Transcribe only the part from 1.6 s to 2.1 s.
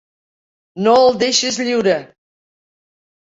lliure!